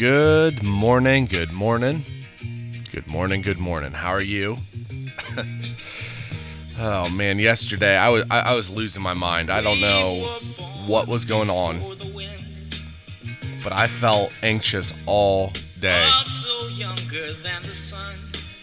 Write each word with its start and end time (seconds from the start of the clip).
Good 0.00 0.62
morning, 0.62 1.26
good 1.26 1.52
morning. 1.52 2.06
Good 2.90 3.06
morning, 3.06 3.42
good 3.42 3.58
morning. 3.58 3.92
How 3.92 4.08
are 4.08 4.22
you? 4.22 4.56
oh 6.78 7.10
man, 7.10 7.38
yesterday 7.38 7.98
I 7.98 8.08
was 8.08 8.24
I, 8.30 8.38
I 8.40 8.54
was 8.54 8.70
losing 8.70 9.02
my 9.02 9.12
mind. 9.12 9.50
I 9.50 9.60
don't 9.60 9.78
know 9.78 10.40
what 10.86 11.06
was 11.06 11.26
going 11.26 11.50
on. 11.50 11.98
But 13.62 13.74
I 13.74 13.88
felt 13.88 14.32
anxious 14.42 14.94
all 15.04 15.52
day. 15.80 16.10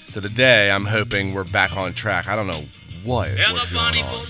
So 0.08 0.20
today 0.20 0.72
I'm 0.72 0.86
hoping 0.86 1.36
we're 1.36 1.44
back 1.44 1.78
on 1.78 1.94
track. 1.94 2.28
I 2.28 2.36
don't 2.36 2.48
know 2.48 2.64
what 3.04 3.30
was 3.54 3.72
going 3.72 4.04
on. 4.04 4.26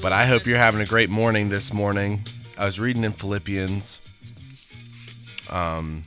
But 0.00 0.14
I 0.14 0.24
hope 0.24 0.46
you're 0.46 0.56
having 0.56 0.80
a 0.80 0.86
great 0.86 1.10
morning 1.10 1.50
this 1.50 1.74
morning. 1.74 2.24
I 2.58 2.64
was 2.64 2.80
reading 2.80 3.04
in 3.04 3.12
Philippians, 3.12 4.00
um, 5.48 6.06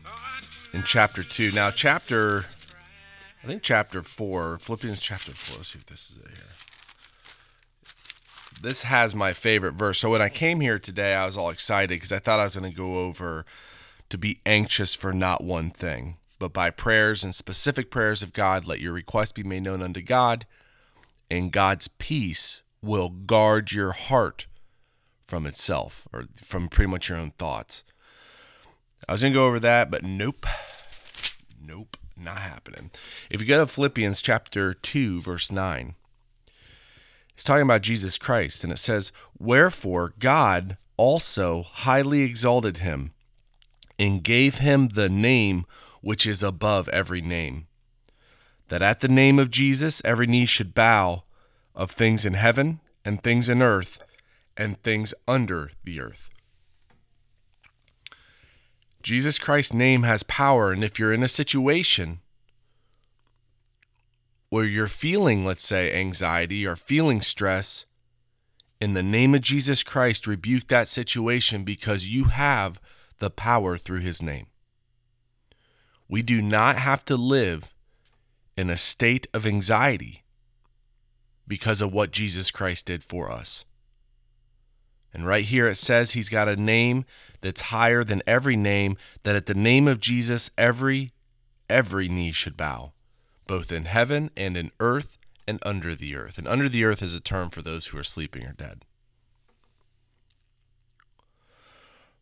in 0.73 0.83
chapter 0.83 1.23
two. 1.23 1.49
Now, 1.51 1.71
chapter, 1.71 2.45
I 3.41 3.47
think 3.47 3.63
chapter 3.63 4.03
four, 4.03 4.59
Philippians 4.59 4.99
chapter 4.99 5.31
four. 5.31 5.59
Let's 5.59 5.69
see 5.71 5.79
if 5.79 5.85
this 5.85 6.11
is 6.11 6.17
it 6.17 6.27
here. 6.27 6.47
This 8.61 8.83
has 8.83 9.15
my 9.15 9.31
favorite 9.31 9.75
verse. 9.75 9.99
So 9.99 10.09
when 10.09 10.21
I 10.21 10.27
came 10.27 10.59
here 10.59 10.77
today, 10.77 11.15
I 11.15 11.25
was 11.25 11.37
all 11.37 11.49
excited 11.49 11.91
because 11.91 12.11
I 12.11 12.19
thought 12.19 12.41
I 12.41 12.43
was 12.43 12.57
going 12.57 12.69
to 12.69 12.77
go 12.77 12.99
over 12.99 13.45
to 14.09 14.17
be 14.17 14.41
anxious 14.45 14.93
for 14.93 15.13
not 15.13 15.41
one 15.41 15.71
thing, 15.71 16.17
but 16.37 16.51
by 16.51 16.69
prayers 16.69 17.23
and 17.23 17.33
specific 17.33 17.89
prayers 17.89 18.21
of 18.21 18.33
God, 18.33 18.67
let 18.67 18.81
your 18.81 18.91
request 18.91 19.35
be 19.35 19.43
made 19.43 19.63
known 19.63 19.81
unto 19.81 20.01
God, 20.01 20.45
and 21.29 21.49
God's 21.49 21.87
peace 21.87 22.61
will 22.81 23.07
guard 23.09 23.71
your 23.71 23.93
heart 23.93 24.47
from 25.31 25.45
itself 25.45 26.09
or 26.11 26.25
from 26.35 26.67
pretty 26.67 26.91
much 26.91 27.07
your 27.07 27.17
own 27.17 27.31
thoughts. 27.31 27.85
I 29.07 29.13
was 29.13 29.21
going 29.21 29.31
to 29.31 29.39
go 29.39 29.47
over 29.47 29.61
that, 29.61 29.89
but 29.89 30.03
nope. 30.03 30.45
Nope, 31.65 31.95
not 32.17 32.39
happening. 32.39 32.91
If 33.29 33.39
you 33.39 33.47
go 33.47 33.63
to 33.63 33.65
Philippians 33.65 34.21
chapter 34.21 34.73
2, 34.73 35.21
verse 35.21 35.49
9, 35.49 35.95
it's 37.33 37.45
talking 37.45 37.61
about 37.61 37.81
Jesus 37.81 38.17
Christ, 38.17 38.65
and 38.65 38.73
it 38.73 38.77
says, 38.77 39.13
Wherefore 39.39 40.13
God 40.19 40.75
also 40.97 41.63
highly 41.63 42.23
exalted 42.23 42.79
him 42.79 43.13
and 43.97 44.25
gave 44.25 44.57
him 44.57 44.89
the 44.89 45.07
name 45.07 45.65
which 46.01 46.27
is 46.27 46.43
above 46.43 46.89
every 46.89 47.21
name, 47.21 47.67
that 48.67 48.81
at 48.81 48.99
the 48.99 49.07
name 49.07 49.39
of 49.39 49.49
Jesus 49.49 50.01
every 50.03 50.27
knee 50.27 50.45
should 50.45 50.73
bow 50.73 51.23
of 51.73 51.89
things 51.89 52.25
in 52.25 52.33
heaven 52.33 52.81
and 53.05 53.23
things 53.23 53.47
in 53.47 53.61
earth 53.61 54.03
and 54.57 54.81
things 54.81 55.13
under 55.27 55.71
the 55.83 55.99
earth. 55.99 56.29
Jesus 59.01 59.39
Christ's 59.39 59.73
name 59.73 60.03
has 60.03 60.23
power, 60.23 60.71
and 60.71 60.83
if 60.83 60.99
you're 60.99 61.13
in 61.13 61.23
a 61.23 61.27
situation 61.27 62.19
where 64.49 64.65
you're 64.65 64.87
feeling, 64.87 65.45
let's 65.45 65.65
say, 65.65 65.93
anxiety 65.93 66.65
or 66.65 66.75
feeling 66.75 67.21
stress, 67.21 67.85
in 68.79 68.93
the 68.93 69.03
name 69.03 69.33
of 69.33 69.41
Jesus 69.41 69.83
Christ, 69.83 70.27
rebuke 70.27 70.67
that 70.67 70.87
situation 70.87 71.63
because 71.63 72.09
you 72.09 72.25
have 72.25 72.79
the 73.19 73.29
power 73.29 73.77
through 73.77 73.99
his 73.99 74.21
name. 74.21 74.47
We 76.09 76.21
do 76.21 76.41
not 76.41 76.77
have 76.77 77.05
to 77.05 77.15
live 77.15 77.73
in 78.57 78.69
a 78.69 78.77
state 78.77 79.27
of 79.33 79.45
anxiety 79.45 80.23
because 81.47 81.81
of 81.81 81.93
what 81.93 82.11
Jesus 82.11 82.51
Christ 82.51 82.87
did 82.87 83.03
for 83.03 83.31
us. 83.31 83.65
And 85.13 85.27
right 85.27 85.45
here 85.45 85.67
it 85.67 85.75
says 85.75 86.11
he's 86.11 86.29
got 86.29 86.47
a 86.47 86.55
name 86.55 87.05
that's 87.41 87.61
higher 87.61 88.03
than 88.03 88.21
every 88.25 88.55
name, 88.55 88.97
that 89.23 89.35
at 89.35 89.45
the 89.45 89.53
name 89.53 89.87
of 89.87 89.99
Jesus 89.99 90.51
every 90.57 91.11
every 91.69 92.07
knee 92.09 92.31
should 92.31 92.57
bow, 92.57 92.91
both 93.47 93.71
in 93.71 93.85
heaven 93.85 94.29
and 94.35 94.57
in 94.57 94.71
earth 94.79 95.17
and 95.47 95.59
under 95.63 95.95
the 95.95 96.15
earth. 96.15 96.37
And 96.37 96.47
under 96.47 96.69
the 96.69 96.83
earth 96.83 97.01
is 97.01 97.15
a 97.15 97.19
term 97.19 97.49
for 97.49 97.61
those 97.61 97.87
who 97.87 97.97
are 97.97 98.03
sleeping 98.03 98.45
or 98.45 98.53
dead. 98.53 98.85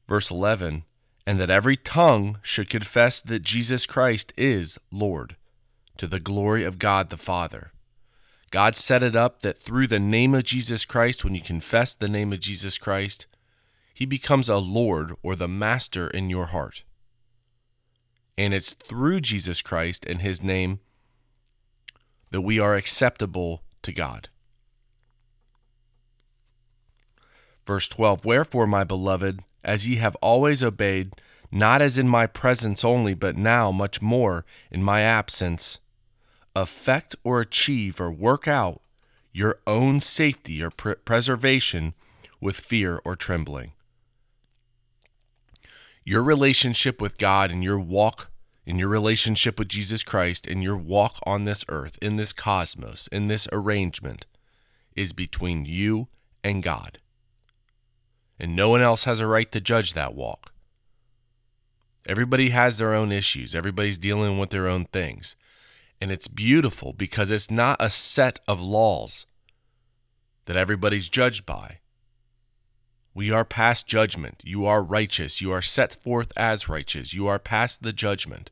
Verse 0.08 0.32
11, 0.32 0.86
and 1.28 1.40
that 1.40 1.52
every 1.52 1.78
tongue 1.78 2.40
should 2.42 2.70
confess 2.70 3.22
that 3.22 3.44
Jesus 3.44 3.86
Christ 3.86 4.34
is 4.36 4.80
Lord, 4.92 5.36
to 5.98 6.08
the 6.08 6.20
glory 6.20 6.64
of 6.64 6.80
God 6.80 7.10
the 7.10 7.18
Father. 7.18 7.72
God 8.52 8.76
set 8.76 9.04
it 9.04 9.16
up 9.16 9.42
that 9.42 9.58
through 9.58 9.88
the 9.88 10.00
name 10.00 10.34
of 10.34 10.44
Jesus 10.44 10.86
Christ, 10.86 11.24
when 11.24 11.36
you 11.36 11.42
confess 11.42 11.94
the 11.94 12.08
name 12.08 12.34
of 12.34 12.40
Jesus 12.40 12.78
Christ, 12.78 13.28
he 13.94 14.06
becomes 14.06 14.50
a 14.50 14.58
Lord 14.58 15.14
or 15.22 15.36
the 15.36 15.48
Master 15.48 16.08
in 16.08 16.30
your 16.30 16.48
heart. 16.48 16.84
And 18.38 18.54
it's 18.54 18.74
through 18.74 19.22
Jesus 19.22 19.62
Christ 19.62 20.06
and 20.06 20.22
his 20.22 20.42
name 20.42 20.80
that 22.32 22.42
we 22.42 22.60
are 22.60 22.76
acceptable 22.76 23.64
to 23.82 23.92
God. 23.92 24.30
Verse 27.68 27.88
12 27.88 28.26
Wherefore, 28.26 28.66
my 28.66 28.84
beloved, 28.84 29.42
as 29.64 29.88
ye 29.88 29.98
have 29.98 30.16
always 30.18 30.64
obeyed, 30.64 31.14
not 31.52 31.82
as 31.82 31.98
in 31.98 32.08
my 32.08 32.26
presence 32.26 32.84
only, 32.86 33.14
but 33.14 33.36
now 33.36 33.72
much 33.72 34.02
more 34.02 34.46
in 34.72 34.84
my 34.84 35.02
absence, 35.02 35.80
affect 36.62 37.16
or 37.24 37.42
achieve 37.42 38.00
or 38.00 38.12
work 38.12 38.48
out 38.48 38.82
your 39.32 39.58
own 39.68 40.00
safety 40.00 40.62
or 40.62 40.70
pr- 40.70 40.94
preservation 40.94 41.94
with 42.42 42.60
fear 42.60 43.00
or 43.06 43.16
trembling. 43.16 43.74
Your 46.04 46.24
relationship 46.24 47.02
with 47.02 47.18
God 47.18 47.52
and 47.52 47.64
your 47.64 47.80
walk 47.80 48.30
in 48.70 48.78
your 48.78 48.88
relationship 48.88 49.58
with 49.58 49.68
Jesus 49.68 50.04
Christ 50.04 50.46
and 50.46 50.62
your 50.62 50.78
walk 50.78 51.18
on 51.24 51.44
this 51.44 51.66
earth, 51.70 51.98
in 52.04 52.18
this 52.18 52.32
cosmos, 52.32 53.08
in 53.08 53.28
this 53.28 53.48
arrangement, 53.52 54.28
is 54.96 55.12
between 55.12 55.66
you 55.66 56.08
and 56.44 56.62
God. 56.62 57.00
And 58.40 58.56
no 58.56 58.70
one 58.70 58.82
else 58.82 59.06
has 59.06 59.20
a 59.20 59.26
right 59.26 59.52
to 59.54 59.60
judge 59.60 59.94
that 59.94 60.14
walk. 60.14 60.54
Everybody 62.06 62.52
has 62.52 62.78
their 62.78 62.94
own 62.94 63.12
issues, 63.12 63.56
everybody's 63.56 63.98
dealing 63.98 64.38
with 64.38 64.52
their 64.52 64.68
own 64.68 64.86
things. 64.86 65.36
And 66.02 66.12
it's 66.12 66.28
beautiful 66.28 66.94
because 66.94 67.30
it's 67.32 67.52
not 67.52 67.78
a 67.80 67.90
set 67.90 68.40
of 68.48 68.62
laws 68.62 69.26
that 70.46 70.56
everybody's 70.56 71.10
judged 71.10 71.46
by. 71.46 71.80
We 73.14 73.32
are 73.32 73.44
past 73.44 73.86
judgment. 73.88 74.42
You 74.46 74.66
are 74.66 74.82
righteous. 74.82 75.42
You 75.42 75.52
are 75.52 75.62
set 75.62 75.96
forth 75.96 76.32
as 76.38 76.70
righteous. 76.70 77.14
You 77.14 77.28
are 77.28 77.40
past 77.40 77.84
the 77.84 77.92
judgment. 77.92 78.50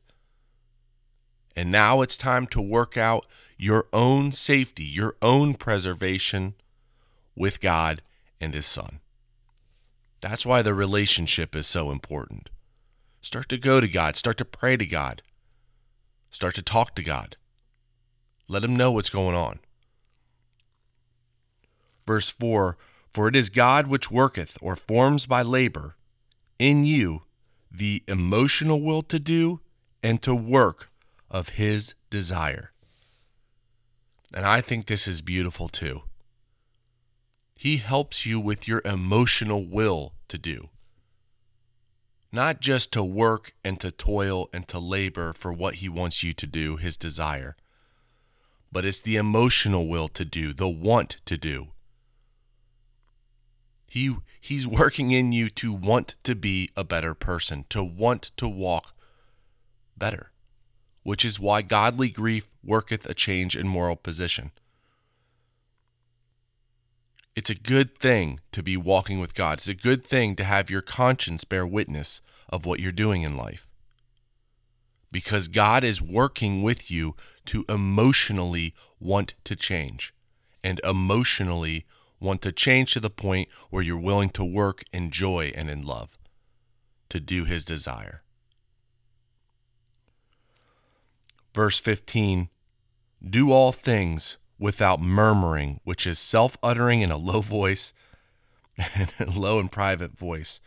And 1.56 1.70
now 1.72 2.02
it's 2.02 2.16
time 2.16 2.46
to 2.48 2.60
work 2.60 2.96
out 2.96 3.26
your 3.56 3.86
own 3.92 4.30
safety, 4.30 4.84
your 4.84 5.16
own 5.22 5.54
preservation 5.54 6.54
with 7.34 7.60
God 7.60 8.02
and 8.40 8.54
His 8.54 8.66
Son. 8.66 9.00
That's 10.20 10.46
why 10.46 10.62
the 10.62 10.74
relationship 10.74 11.56
is 11.56 11.66
so 11.66 11.90
important. 11.90 12.50
Start 13.20 13.48
to 13.48 13.58
go 13.58 13.80
to 13.80 13.88
God, 13.88 14.16
start 14.16 14.38
to 14.38 14.44
pray 14.44 14.76
to 14.76 14.86
God, 14.86 15.22
start 16.30 16.54
to 16.56 16.62
talk 16.62 16.94
to 16.94 17.02
God. 17.02 17.36
Let 18.48 18.64
Him 18.64 18.76
know 18.76 18.92
what's 18.92 19.10
going 19.10 19.36
on. 19.36 19.60
Verse 22.06 22.30
4 22.30 22.76
For 23.10 23.28
it 23.28 23.36
is 23.36 23.50
God 23.50 23.86
which 23.86 24.10
worketh 24.10 24.56
or 24.62 24.76
forms 24.76 25.26
by 25.26 25.42
labor 25.42 25.96
in 26.58 26.84
you 26.84 27.22
the 27.70 28.02
emotional 28.08 28.80
will 28.80 29.02
to 29.02 29.18
do 29.18 29.60
and 30.02 30.22
to 30.22 30.34
work 30.34 30.90
of 31.30 31.50
His 31.50 31.94
desire. 32.10 32.72
And 34.32 34.46
I 34.46 34.60
think 34.60 34.86
this 34.86 35.06
is 35.08 35.22
beautiful 35.22 35.68
too. 35.68 36.02
He 37.54 37.78
helps 37.78 38.24
you 38.24 38.38
with 38.38 38.68
your 38.68 38.82
emotional 38.84 39.66
will 39.66 40.14
to 40.28 40.38
do. 40.38 40.68
Not 42.30 42.60
just 42.60 42.92
to 42.92 43.02
work 43.02 43.54
and 43.64 43.80
to 43.80 43.90
toil 43.90 44.50
and 44.52 44.68
to 44.68 44.78
labor 44.78 45.32
for 45.32 45.52
what 45.52 45.76
He 45.76 45.88
wants 45.88 46.22
you 46.22 46.32
to 46.34 46.46
do, 46.46 46.76
His 46.76 46.96
desire, 46.96 47.56
but 48.70 48.84
it's 48.84 49.00
the 49.00 49.16
emotional 49.16 49.88
will 49.88 50.08
to 50.08 50.24
do, 50.24 50.52
the 50.52 50.68
want 50.68 51.18
to 51.24 51.38
do. 51.38 51.68
He, 53.86 54.14
he's 54.40 54.66
working 54.66 55.10
in 55.10 55.32
you 55.32 55.48
to 55.50 55.72
want 55.72 56.16
to 56.24 56.34
be 56.34 56.70
a 56.76 56.84
better 56.84 57.14
person, 57.14 57.64
to 57.70 57.82
want 57.82 58.32
to 58.36 58.46
walk 58.46 58.94
better, 59.96 60.30
which 61.02 61.24
is 61.24 61.40
why 61.40 61.62
godly 61.62 62.10
grief 62.10 62.48
worketh 62.62 63.08
a 63.08 63.14
change 63.14 63.56
in 63.56 63.66
moral 63.66 63.96
position. 63.96 64.52
It's 67.38 67.50
a 67.50 67.54
good 67.54 67.96
thing 67.96 68.40
to 68.50 68.64
be 68.64 68.76
walking 68.76 69.20
with 69.20 69.36
God. 69.36 69.58
It's 69.58 69.68
a 69.68 69.72
good 69.72 70.04
thing 70.04 70.34
to 70.34 70.42
have 70.42 70.70
your 70.70 70.80
conscience 70.82 71.44
bear 71.44 71.64
witness 71.64 72.20
of 72.48 72.66
what 72.66 72.80
you're 72.80 72.90
doing 72.90 73.22
in 73.22 73.36
life. 73.36 73.64
Because 75.12 75.46
God 75.46 75.84
is 75.84 76.02
working 76.02 76.64
with 76.64 76.90
you 76.90 77.14
to 77.44 77.64
emotionally 77.68 78.74
want 78.98 79.34
to 79.44 79.54
change 79.54 80.12
and 80.64 80.80
emotionally 80.82 81.86
want 82.18 82.42
to 82.42 82.50
change 82.50 82.94
to 82.94 82.98
the 82.98 83.08
point 83.08 83.48
where 83.70 83.84
you're 83.84 83.96
willing 83.96 84.30
to 84.30 84.44
work 84.44 84.82
in 84.92 85.12
joy 85.12 85.52
and 85.54 85.70
in 85.70 85.82
love. 85.82 86.18
to 87.08 87.20
do 87.20 87.44
his 87.44 87.64
desire. 87.64 88.24
Verse 91.54 91.78
15 91.78 92.48
Do 93.22 93.52
all 93.52 93.70
things 93.70 94.38
without 94.58 95.00
murmuring, 95.00 95.80
which 95.84 96.06
is 96.06 96.18
self 96.18 96.56
uttering 96.62 97.02
in 97.02 97.10
a 97.10 97.16
low 97.16 97.40
voice, 97.40 97.92
low 99.26 99.58
and 99.58 99.70
private 99.70 100.18
voice, 100.18 100.60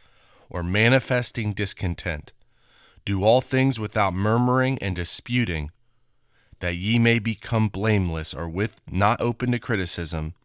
or 0.49 0.63
manifesting 0.63 1.53
discontent. 1.53 2.33
Do 3.03 3.23
all 3.23 3.41
things 3.41 3.79
without 3.79 4.13
murmuring 4.13 4.77
and 4.79 4.95
disputing, 4.95 5.71
that 6.59 6.75
ye 6.75 6.99
may 6.99 7.19
become 7.19 7.67
blameless 7.67 8.33
or 8.33 8.47
with 8.47 8.79
not 8.89 9.19
open 9.19 9.51
to 9.51 9.59
criticism, 9.59 10.35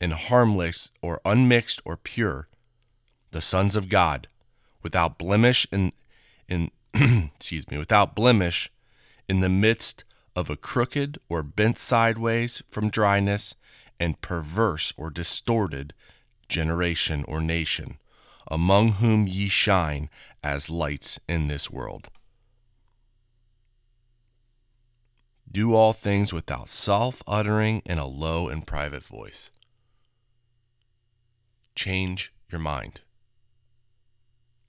and 0.00 0.12
harmless 0.12 0.90
or 1.00 1.20
unmixed 1.24 1.80
or 1.84 1.96
pure, 1.96 2.48
the 3.30 3.40
sons 3.40 3.74
of 3.76 3.88
God, 3.88 4.28
without 4.82 5.18
blemish 5.18 5.66
in 5.72 5.92
in 6.48 6.70
excuse 7.34 7.70
me, 7.70 7.78
without 7.78 8.14
blemish 8.14 8.70
in 9.28 9.40
the 9.40 9.48
midst 9.48 10.04
of 10.36 10.50
a 10.50 10.56
crooked 10.56 11.18
or 11.30 11.42
bent 11.42 11.78
sideways 11.78 12.62
from 12.68 12.90
dryness 12.90 13.56
and 13.98 14.20
perverse 14.20 14.92
or 14.98 15.08
distorted 15.08 15.94
generation 16.48 17.24
or 17.26 17.40
nation, 17.40 17.98
among 18.48 18.92
whom 18.92 19.26
ye 19.26 19.48
shine 19.48 20.10
as 20.44 20.70
lights 20.70 21.18
in 21.26 21.48
this 21.48 21.70
world. 21.70 22.08
Do 25.50 25.74
all 25.74 25.94
things 25.94 26.34
without 26.34 26.68
self 26.68 27.22
uttering 27.26 27.80
in 27.86 27.98
a 27.98 28.06
low 28.06 28.48
and 28.48 28.66
private 28.66 29.02
voice. 29.02 29.50
Change 31.74 32.32
your 32.50 32.60
mind 32.60 33.00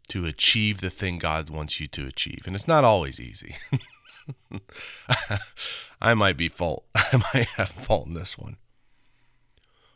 to 0.07 0.25
achieve 0.25 0.79
the 0.79 0.89
thing 0.89 1.17
God 1.17 1.49
wants 1.49 1.81
you 1.81 1.87
to 1.87 2.07
achieve. 2.07 2.43
And 2.45 2.55
it's 2.55 2.67
not 2.67 2.85
always 2.85 3.19
easy. 3.19 3.57
I 6.01 6.13
might 6.13 6.37
be 6.37 6.47
fault. 6.47 6.85
I 6.95 7.21
might 7.33 7.47
have 7.57 7.69
fault 7.69 8.07
in 8.07 8.13
this 8.13 8.37
one. 8.37 8.57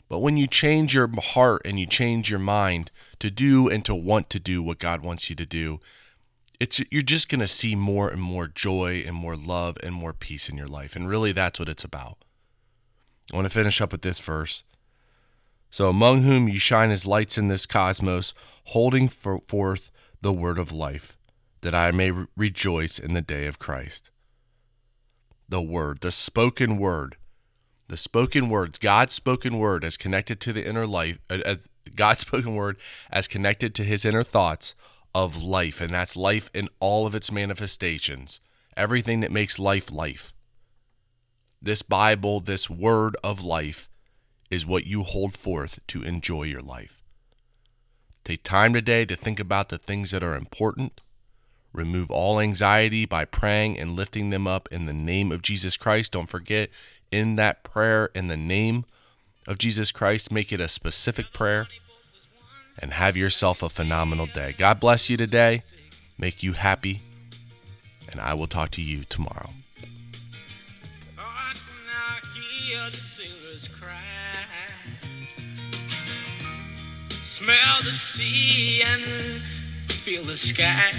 But 0.10 0.19
when 0.19 0.36
you 0.36 0.45
change 0.45 0.94
your 0.94 1.10
heart 1.22 1.62
and 1.63 1.80
you 1.80 1.86
change 1.86 2.30
your 2.30 2.39
mind 2.39 2.92
to 3.19 3.31
do 3.31 3.69
and 3.69 3.86
to 3.86 3.95
want 3.95 4.30
to 4.31 4.39
do 4.39 4.62
what 4.62 4.78
God 4.78 5.01
wants 5.01 5.30
you 5.30 5.38
to 5.38 5.45
do, 5.45 5.80
it's 6.60 6.81
you're 6.92 7.01
just 7.01 7.30
going 7.30 7.39
to 7.39 7.48
see 7.48 7.75
more 7.75 8.10
and 8.10 8.22
more 8.22 8.48
joy 8.48 9.04
and 9.07 9.16
more 9.16 9.36
love 9.36 9.78
and 9.81 9.95
more 9.95 10.13
peace 10.13 10.50
in 10.50 10.57
your 10.57 10.68
life. 10.68 10.95
And 10.95 11.10
really 11.10 11.31
that's 11.31 11.60
what 11.60 11.69
it's 11.69 11.84
about. 11.84 12.18
I 13.31 13.38
want 13.38 13.45
to 13.45 13.50
finish 13.50 13.81
up 13.81 13.92
with 13.92 14.01
this 14.01 14.19
verse. 14.19 14.63
So 15.69 15.88
among 15.88 16.24
whom 16.24 16.50
you 16.50 16.60
shine 16.60 16.92
as 16.92 17.07
lights 17.07 17.38
in 17.38 17.48
this 17.48 17.66
cosmos, 17.66 18.34
holding 18.66 19.07
forth 19.07 19.89
the 20.22 20.34
word 20.34 20.60
of 20.60 20.72
life, 20.72 21.18
that 21.62 21.74
I 21.74 21.92
may 21.92 22.12
re- 22.12 22.27
rejoice 22.36 23.00
in 23.00 23.13
the 23.13 23.22
day 23.22 23.48
of 23.48 23.57
Christ. 23.57 24.11
The 25.51 25.62
word, 25.62 26.00
the 26.00 26.12
spoken 26.12 26.77
word, 26.77 27.18
the 27.89 27.98
spoken 27.98 28.50
words, 28.50 28.80
God's 28.80 29.12
spoken 29.12 29.59
word 29.59 29.83
as 29.83 29.98
connected 29.98 30.39
to 30.39 30.53
the 30.53 30.65
inner 30.65 30.88
life, 30.88 31.19
as 31.30 31.68
God's 31.94 32.21
spoken 32.27 32.56
word 32.56 32.77
as 33.12 33.27
connected 33.27 33.75
to 33.75 33.83
his 33.83 34.06
inner 34.06 34.24
thoughts 34.24 34.75
of 35.13 35.44
life. 35.44 35.81
And 35.81 35.94
that's 35.94 36.15
life 36.15 36.50
in 36.53 36.69
all 36.80 37.06
of 37.06 37.13
its 37.13 37.33
manifestations, 37.33 38.39
everything 38.77 39.19
that 39.19 39.30
makes 39.30 39.59
life 39.59 39.92
life. 39.92 40.31
This 41.62 41.81
Bible, 41.81 42.39
this 42.39 42.69
word 42.69 43.18
of 43.21 43.44
life, 43.44 43.89
is 44.50 44.65
what 44.65 44.88
you 44.88 45.03
hold 45.03 45.36
forth 45.36 45.86
to 45.88 46.01
enjoy 46.01 46.44
your 46.44 46.62
life. 46.62 47.03
Take 48.24 48.44
time 48.44 48.71
today 48.71 49.03
to 49.03 49.18
think 49.18 49.38
about 49.38 49.68
the 49.68 49.77
things 49.77 50.12
that 50.12 50.24
are 50.24 50.38
important. 50.38 51.01
Remove 51.74 52.12
all 52.12 52.40
anxiety 52.40 53.06
by 53.06 53.26
praying 53.26 53.80
and 53.80 53.96
lifting 53.96 54.30
them 54.30 54.46
up 54.48 54.68
in 54.72 54.86
the 54.86 54.94
name 54.94 55.32
of 55.32 55.42
Jesus 55.42 55.78
Christ. 55.78 56.12
Don't 56.12 56.30
forget, 56.30 56.70
in 57.12 57.36
that 57.36 57.64
prayer 57.64 58.10
in 58.16 58.28
the 58.28 58.38
name 58.38 58.86
of 59.48 59.58
Jesus 59.58 59.92
Christ. 59.92 60.32
Make 60.32 60.52
it 60.52 60.60
a 60.60 60.68
specific 60.68 61.34
prayer 61.34 61.68
and 62.80 62.94
have 62.94 63.18
yourself 63.18 63.62
a 63.62 63.70
phenomenal 63.70 64.26
day. 64.26 64.56
God 64.58 64.80
bless 64.80 65.10
you 65.10 65.18
today, 65.18 65.64
make 66.18 66.42
you 66.42 66.54
happy, 66.54 67.02
and 68.10 68.20
I 68.20 68.34
will 68.34 68.48
talk 68.48 68.72
to 68.72 68.82
you 68.82 69.04
tomorrow. 69.04 69.50
Smell 77.24 77.82
the 77.84 77.92
sea 77.92 78.84
and 78.84 79.42
feel 79.90 80.24
the 80.24 80.38
sky. 80.38 80.92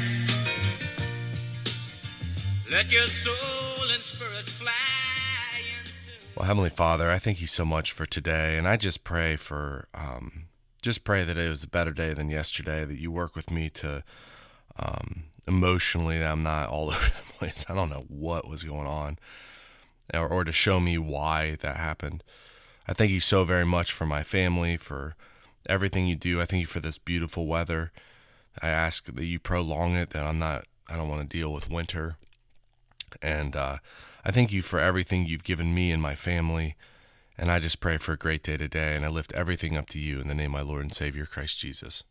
Well, 6.34 6.46
Heavenly 6.46 6.70
Father, 6.70 7.10
I 7.10 7.18
thank 7.18 7.42
you 7.42 7.46
so 7.46 7.66
much 7.66 7.92
for 7.92 8.06
today, 8.06 8.56
and 8.56 8.66
I 8.66 8.78
just 8.78 9.04
pray 9.04 9.36
for, 9.36 9.88
um, 9.92 10.44
just 10.80 11.04
pray 11.04 11.22
that 11.22 11.36
it 11.36 11.50
was 11.50 11.62
a 11.62 11.68
better 11.68 11.90
day 11.90 12.14
than 12.14 12.30
yesterday. 12.30 12.86
That 12.86 12.98
you 12.98 13.12
work 13.12 13.36
with 13.36 13.50
me 13.50 13.68
to 13.68 14.02
um, 14.78 15.24
emotionally, 15.46 16.24
I'm 16.24 16.42
not 16.42 16.70
all 16.70 16.88
over 16.92 17.10
the 17.10 17.32
place. 17.34 17.66
I 17.68 17.74
don't 17.74 17.90
know 17.90 18.06
what 18.08 18.48
was 18.48 18.64
going 18.64 18.86
on, 18.86 19.18
or, 20.14 20.26
or 20.26 20.42
to 20.44 20.52
show 20.52 20.80
me 20.80 20.96
why 20.96 21.56
that 21.60 21.76
happened. 21.76 22.24
I 22.88 22.94
thank 22.94 23.10
you 23.10 23.20
so 23.20 23.44
very 23.44 23.66
much 23.66 23.92
for 23.92 24.06
my 24.06 24.22
family, 24.22 24.78
for 24.78 25.14
everything 25.68 26.06
you 26.06 26.16
do. 26.16 26.40
I 26.40 26.46
thank 26.46 26.60
you 26.60 26.66
for 26.66 26.80
this 26.80 26.96
beautiful 26.96 27.46
weather. 27.46 27.92
I 28.62 28.68
ask 28.68 29.12
that 29.12 29.26
you 29.26 29.38
prolong 29.38 29.94
it. 29.94 30.08
That 30.10 30.24
I'm 30.24 30.38
not. 30.38 30.64
I 30.88 30.96
don't 30.96 31.10
want 31.10 31.20
to 31.20 31.36
deal 31.36 31.52
with 31.52 31.70
winter, 31.70 32.16
and. 33.20 33.56
Uh, 33.56 33.76
I 34.24 34.30
thank 34.30 34.52
you 34.52 34.62
for 34.62 34.78
everything 34.78 35.26
you've 35.26 35.44
given 35.44 35.74
me 35.74 35.90
and 35.90 36.00
my 36.00 36.14
family. 36.14 36.76
And 37.36 37.50
I 37.50 37.58
just 37.58 37.80
pray 37.80 37.96
for 37.96 38.12
a 38.12 38.16
great 38.16 38.42
day 38.42 38.56
today. 38.56 38.94
And 38.94 39.04
I 39.04 39.08
lift 39.08 39.32
everything 39.32 39.76
up 39.76 39.88
to 39.88 39.98
you 39.98 40.20
in 40.20 40.28
the 40.28 40.34
name 40.34 40.54
of 40.54 40.60
my 40.64 40.70
Lord 40.70 40.82
and 40.82 40.92
Savior, 40.92 41.26
Christ 41.26 41.58
Jesus. 41.58 42.04